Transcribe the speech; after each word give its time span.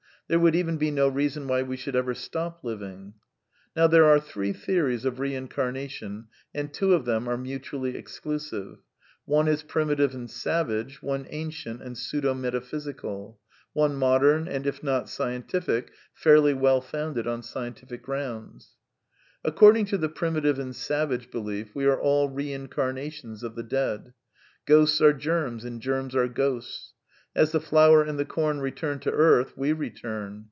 There 0.27 0.39
would 0.39 0.55
even 0.55 0.79
be^no 0.79 1.13
rea 1.13 1.27
J 1.27 1.41
why 1.41 1.61
we 1.61 1.75
should 1.75 1.93
eve^stop 1.95 2.61
Uying. 2.63 3.15
Now 3.75 3.87
there 3.87 4.05
are 4.05 4.17
three 4.17 4.53
theories 4.53 5.03
of 5.03 5.15
Eeincamation, 5.15 6.27
and 6.55 6.73
two 6.73 6.93
of 6.93 7.03
them 7.03 7.27
are 7.27 7.35
mutually 7.35 7.97
exclusive. 7.97 8.77
One 9.25 9.49
is 9.49 9.61
primitive 9.61 10.15
and 10.15 10.31
sav 10.31 10.71
age; 10.71 11.03
one 11.03 11.27
ancient 11.31 11.81
and 11.81 11.97
pseudo 11.97 12.33
metaphysical; 12.33 13.41
one 13.73 13.95
modem, 13.97 14.47
and, 14.47 14.65
if 14.65 14.81
not 14.81 15.09
scientific, 15.09 15.91
fairly 16.13 16.53
well 16.53 16.79
founded 16.79 17.27
on 17.27 17.43
scientific 17.43 18.01
grounds. 18.01 18.77
According 19.43 19.83
to 19.87 19.97
the 19.97 20.07
primitive 20.07 20.57
and 20.57 20.73
savage 20.73 21.29
belief, 21.29 21.75
we 21.75 21.83
are 21.87 21.99
all 21.99 22.29
reincarnations 22.29 23.43
of 23.43 23.55
the 23.55 23.63
dead. 23.63 24.13
Ghosts 24.65 25.01
are 25.01 25.11
germs 25.11 25.65
and 25.65 25.81
germs 25.81 26.15
are 26.15 26.29
ghosts. 26.29 26.93
As 27.33 27.53
the 27.53 27.61
flower 27.61 28.03
and 28.03 28.19
the 28.19 28.25
com 28.25 28.59
return 28.59 28.99
to 28.99 29.09
earth, 29.09 29.53
we 29.57 29.71
return. 29.71 30.39